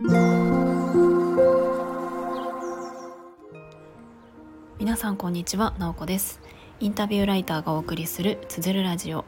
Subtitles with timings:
[0.00, 0.12] 皆
[4.96, 6.40] さんこんにちは、なおこです。
[6.78, 9.24] インタビューライターがお送りするつづるラジオ。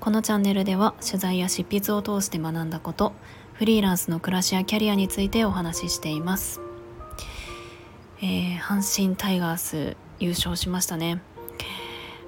[0.00, 3.12] このチャンネルでは取材や執筆を通して学んだこと
[3.52, 6.62] フリーランスの暮らしやキャリアについてお話ししています。
[8.22, 11.20] えー、阪神タイガース優勝しましたね。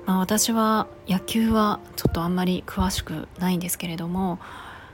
[0.05, 4.39] まあ、私は野球はちょっとあんまり詳しくないんですけれども、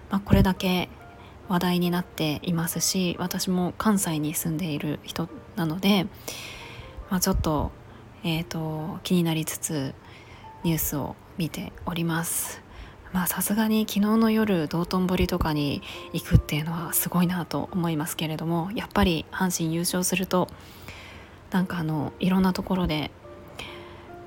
[0.08, 0.88] まあ、これだけ
[1.52, 6.04] 話題になっていますし私も関西に住んでいる人なので、
[7.10, 7.72] まあ、ちょっと,、
[8.24, 9.94] えーと、気になりつつ
[10.64, 12.62] ニュースを見ております。
[13.12, 15.82] まあさすがに昨日の夜道頓堀とかに
[16.14, 20.48] 行くっていうのはすごいなと思いますけれどもやっぱり阪神優勝すると
[21.50, 23.10] なんかあのいろんなところで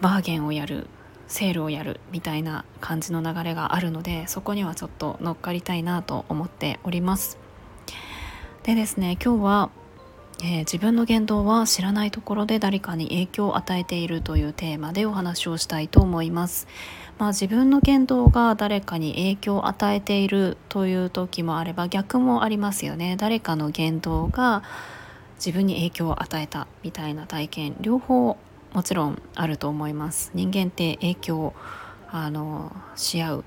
[0.02, 0.86] バーゲンをやる
[1.28, 7.38] セールをやるみたいな感じの流れがあるのでそこにはちょっと乗っかりたいなと思っております。
[8.64, 9.70] でですね今日は、
[10.40, 16.68] えー、自分の言動は知らないところで誰かに影響を与えているというテーマでお話をしたいと思います。
[17.18, 23.16] まあ、自分の言動が誰かに影響を与えているという時もあれば逆もありますよね。
[23.18, 24.64] 誰かの言動が
[25.36, 28.38] 自分に影響を与えたみたいな体験両方
[28.76, 30.32] もちろんあると思います。
[30.34, 31.54] 人間って影響
[32.10, 33.44] あのし合う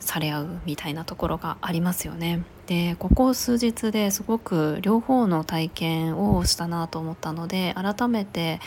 [0.00, 2.42] され合うみたいなところがありますよね。
[2.66, 8.60] でここ数日ですごく両方の体験をしたなと思ったので改めて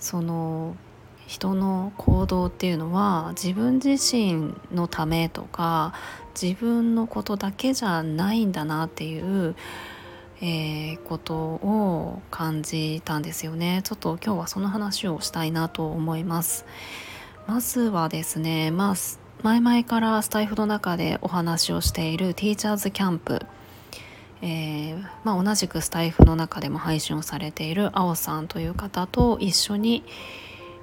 [0.00, 0.74] その
[1.28, 5.94] 人の行動っていうのは自分自身のためとか
[6.40, 9.54] 自分のことだけじゃないんだなっていう
[10.40, 13.82] えー、ことを感じたんですよね。
[13.84, 16.64] ちょっと今日はその話をしたいなと思います。
[17.46, 18.94] まずはですねまあ
[19.42, 23.46] 前々からスタイフの中でお話をしているティーチャーズキャンプ
[24.40, 30.04] えー、まあ、同じくスタイフの中でも配信をされているあおさんという方と一緒に、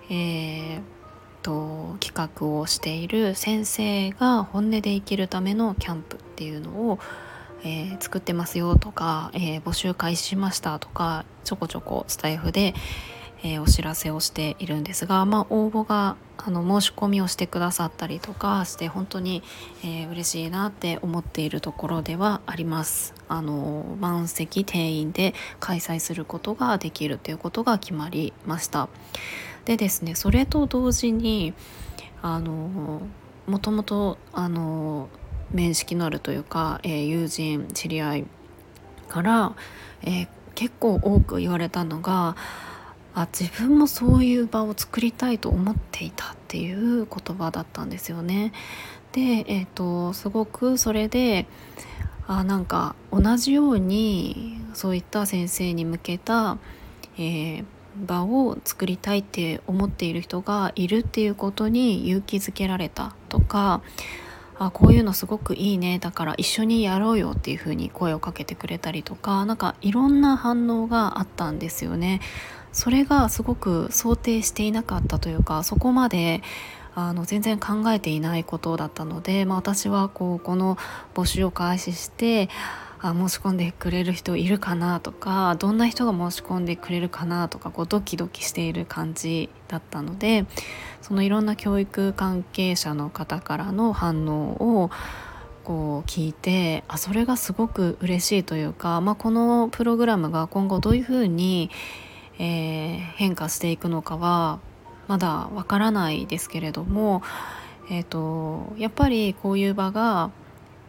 [0.09, 0.81] えー、
[1.41, 6.99] と企画をしている先生が本音で生きるためのキャンプっていうのを
[7.65, 12.75] えー、作ってますよとか、えー、募集開始しましたとかちょこちょこスタイフで、
[13.43, 19.41] えー、お知らせをしているんですが、まあ、応募があの申し込みをしてくださったりとかして本当に、
[19.83, 23.15] えー、嬉しいなって思っているところではあります。
[23.27, 28.89] あの満席定員で開催することができるということが決まりました。
[29.65, 31.55] でですねそれと同時に
[32.21, 33.01] あの
[33.47, 35.09] もともとあの
[35.55, 38.25] 面識のあるというか、えー、友人知り合い
[39.07, 39.55] から、
[40.03, 42.35] えー、結構多く言われたのが
[43.15, 48.51] あ自分もそういう場を作りたいと思っていたっていう言葉だったんですよね。
[49.13, 51.47] で、えーと、すごくそれで
[52.27, 56.57] あなんか同じようにそういった先生に向けた、
[57.17, 57.65] えー、
[58.05, 63.81] 場を作りたいって思っている人がいるっていうことに勇気づけられたとか
[64.57, 72.21] あこういうのすごくいいねだから一緒にやろうよっていう風に声をかけてくれたりとか何かいろんな反応があったんですよね。
[72.71, 76.43] それがすごく想定していなかったというかそこまで
[76.93, 80.77] あの全然考えていないことだったので、まあ、私はこうこの
[81.13, 82.49] 募集を開始して
[83.09, 90.45] あ申し込んでくれる人いるかなとかどんな人が申し込んでくれるかなとかこうドキドキしている感じだったので
[91.01, 94.91] そのいろんな教育関係者の方からの反応を
[95.63, 101.71] こう聞いてあそれがすごく嬉しいというか、まあ、このプログラムが今後どういうふうに、
[102.37, 104.59] えー、変化していくのかは
[105.07, 107.21] まだわからないですけれども、
[107.89, 110.31] えーとやっぱりこういう場が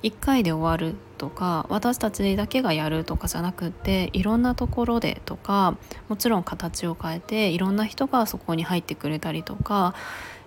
[0.02, 5.76] 1回で終わるとか私たちだけがやるとかじゃなくっていろんなところでとか
[6.08, 9.94] もちろん形を変えていろんな人がそこに入ってくれたりとか、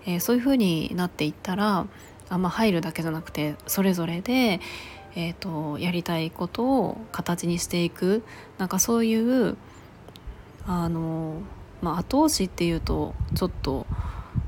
[0.06, 1.88] えー、そういう風になっていったら
[2.30, 4.60] あんま入るだけじゃなくてそれぞれで、
[5.16, 8.24] えーと、やりたいことを形にしていく
[8.58, 9.58] なんかそういう
[10.68, 11.42] あの、
[11.82, 13.86] まあ、後押しっていうとちょっと。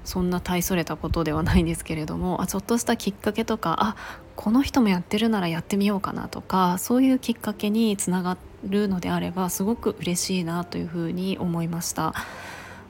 [0.03, 3.95] そんな大それたことではないんですけれどもあちょっとしたきっかけとかあ
[4.36, 8.38] この人もやってるならやってみようかなとかそういうきっかけにつなが
[8.68, 12.13] るのであればすごく嬉しいなというふうに思いました。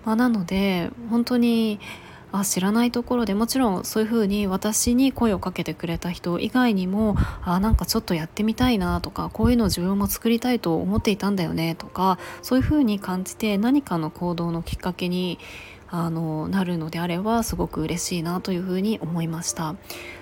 [0.06, 1.80] まあ、なので本当に
[2.32, 15.40] あ知らないところでもちろんそういうふうに私に声をかけてくれた人以外にもあなんかちょっとやってみたいなとかこういうの自分も作りたいと思っていたんだよねとかそういうふうに感じて何かの行動のきっかけに
[15.94, 19.76] あのなるのであればすごく嬉しいなというふうに思いました。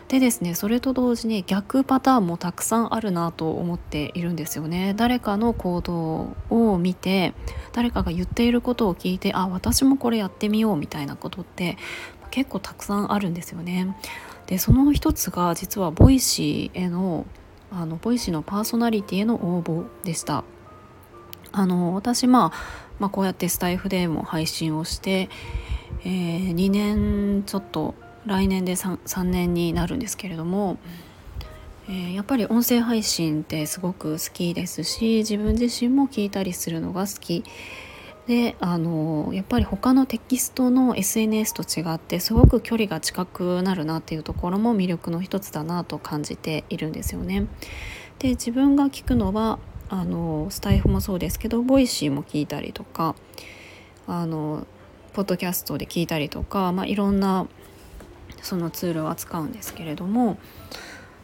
[0.07, 4.95] でですねそれと同時に逆パターンもたくさんあるなと思っているんですよね。
[4.98, 7.36] 誰かの行動を見て
[7.71, 11.77] 誰かが言っていることを聞いてあ私もこれやってみようみたいなことって
[12.31, 13.95] 結構たくさんあるんですよね。
[14.48, 17.27] でその一つが実は Voicy への
[17.72, 20.44] あの Voicy のパーソナリティへの応募でした。
[21.51, 25.30] あの私、まあ、まあこうやってスタイフでも配信をして、
[26.04, 30.78] えー、2年ちょっと来年で 3, 3年になるんですけれども、
[31.88, 37.44] えー、やっぱり音声配信ってすごく好きですし自分自身も聞いたりするのが好き
[38.28, 47.48] であのやっぱり他のテキストの SNS と違ってすごく距離が近くなるなっていうところも魅力の一つだなと感じているんですよね。
[48.19, 49.57] で自分が聞くのは
[49.89, 53.15] あのスタイフもそうですけど Voicy も聞いたりとか
[54.07, 54.65] あの
[55.13, 57.47] ポッドキャストで聞いたりとか、まあ、いろんな
[58.41, 60.38] そのツールを扱うんですけれども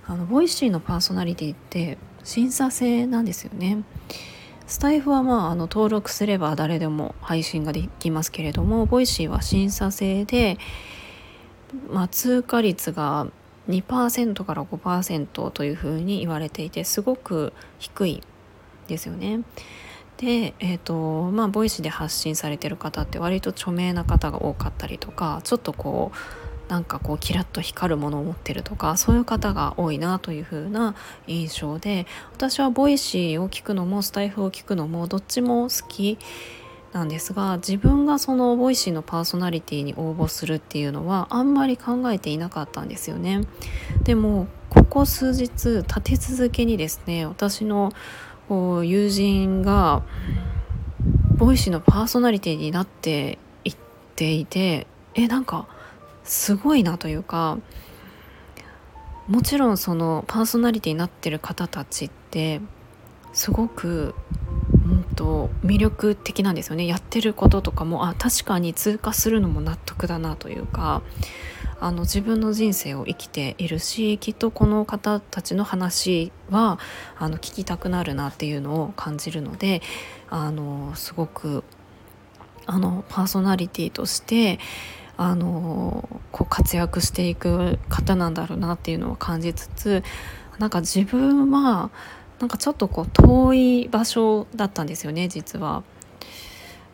[0.08, 3.84] あの Voicy のパーソナリティって審査制なんですよね。
[4.68, 10.58] スタイフはまああの登録すれば誰でも配信ができますけれども Voicy は審査制で、
[11.92, 13.28] まあ、通過率が
[13.70, 18.24] 2%から5%というふうに言われていてすごく低い
[18.88, 19.42] ですよね。
[20.18, 30.96] で、えーとまあ、 Voicy で発信されてる方って割と著名な方が多かったりとかちょっとこうなんかこうキラッと光るものを持ってるとかそういう方が多いなという風な
[31.28, 36.18] 印象で私は Voicy を聞くのもスタイフを聞くのもどっちも好き
[36.92, 43.42] なんですが自分がその Voicy のパーソナリティに応募するっていうのはあんまり考えていなかったんですよね。
[44.04, 47.92] でもここ数日立て続けにですね私の
[48.48, 50.04] こう友人が
[51.38, 53.76] Voicy のパーソナリティになっていっ
[54.16, 55.68] ていてえなんか
[56.24, 57.58] すごいなというか
[59.28, 62.62] もちろんそのパーソナリティになってる方たちって
[63.34, 64.16] すごく、
[64.86, 66.88] うんと、魅力的なんですよね。
[66.88, 71.02] やってることとかもあ確かに通過するのも納得だなというか
[71.80, 76.80] あの自分の人生を生きているしきっとこの方たちの話は
[77.18, 79.82] あの聞きたくなるなっていうのを感じるので
[80.30, 81.64] あのすごく
[82.66, 84.60] あのパーソナリティとして
[85.18, 90.04] あのこう活躍していく方なんだろうなっていうのを感じつつ
[90.60, 91.90] なんか自分は
[92.40, 95.84] なんかちょっとこう遠い場所だったんですよね実は。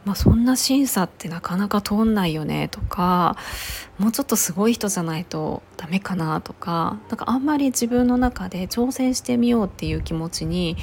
[0.04, 3.38] まあ、そんな審査ってなかなか通んないよねとか
[4.00, 10.76] もうちょっとすごい人じゃないとダメかなとかなんかあんまり自分の中で挑戦してみようっていう気持ちに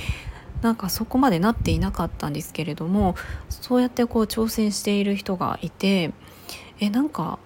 [0.63, 3.17] なんかそこまでなっていなかったんですけれども
[3.49, 6.13] そうやってこう挑戦している人がいて
[6.81, 7.39] えなんか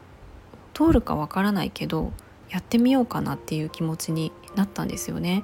[0.75, 2.13] 通るかわからないけど
[2.51, 5.43] やってみようかなっていう気持ちになったんですよね。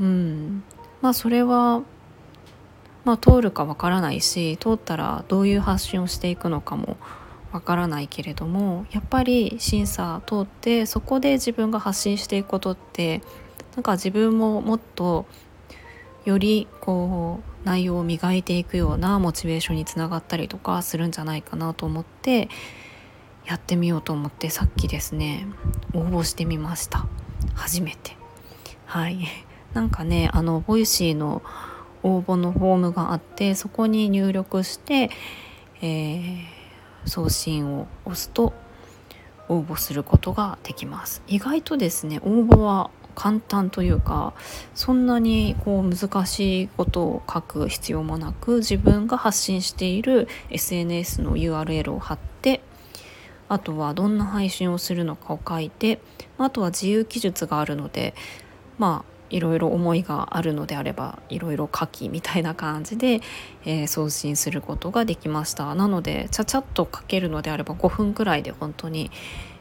[0.00, 0.64] うん、
[1.00, 1.82] まあそれは
[3.08, 6.98] まあ、通るかわからないし通ったらどういう発信をしていくのかも
[7.52, 13.22] わからないけれどもやっぱり審査通ってそこで自分が発信していくことって
[13.76, 15.24] なんか自分ももっと
[16.26, 22.50] よりこう内容を磨いていくようなモチベーションにつながったりとかするんじゃないかなと思って
[23.46, 25.46] やってみようと思ってさっきですね
[25.94, 27.06] 応募してみました。
[27.54, 28.18] 初めて。
[28.84, 29.26] はい。
[29.72, 31.40] なんかねあの Voicy の
[32.16, 35.10] 応募のフォームがあってそこに入力して、
[35.82, 38.52] えー、送信を押すと
[39.48, 41.22] 応募することができます。
[41.26, 44.32] 意外とですね応募は簡単というか
[44.76, 52.60] そんなにこう難しいことを書く必要もなく自分が発信している SNS の URL を貼って
[53.48, 56.00] あとはどんな配信をするのかを書いて
[56.38, 58.14] あとは自由記述があるので
[58.78, 63.20] まあいろいろ思いがあるのであればいろいろ書きみたいな感じで、
[63.64, 65.74] えー、送信することができました。
[65.74, 69.10] なのでちゃちゃっと書けるのであれば5分くらいで本当に、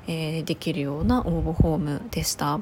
[0.07, 2.59] えー、できるような応募フォームでした。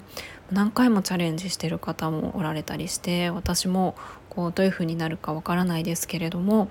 [0.51, 3.95] 何回もチャレンジしてる方もおられたりして私も
[4.29, 6.69] こうどういう風になるかわからないですけれども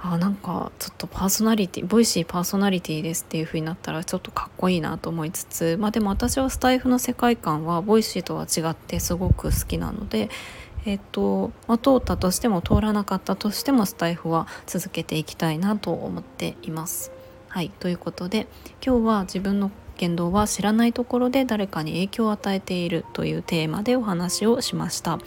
[0.00, 10.30] あなんかちょっとパーソナリティ Voicy パーソナリティですっていう風になったらちょっとかっこいいなと思いつつまあでも私はスタイフの世界観は Voicy とは違ってすごく好きなので
[10.86, 17.10] えっと、まあ、通ったとしても通らなかったとしてもスタイフは続けていきたいなと思っています。
[17.48, 18.46] はいということで
[18.84, 25.18] 今日は自分の言動は知らないところで誰かに影響を与えているというテーマでお話をしました、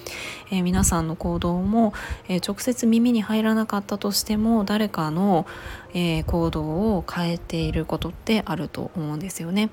[0.50, 1.94] えー、皆さんの行動も、
[2.28, 5.46] えー、直接耳に入らなかったとしても誰かの、
[5.94, 9.70] えー、行動を変えていることってあると思うんですよね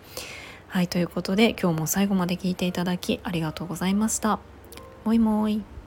[0.67, 4.39] はいということで今日も最後まで聞いていただきありがとうございました。
[5.05, 5.78] もいもい。